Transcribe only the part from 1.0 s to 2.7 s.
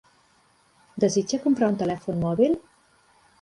Desitja comprar un telèfon mòbil?